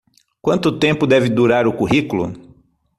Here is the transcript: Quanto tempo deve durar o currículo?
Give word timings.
Quanto 0.41 0.79
tempo 0.79 1.05
deve 1.05 1.29
durar 1.29 1.67
o 1.67 1.73
currículo? 1.77 2.33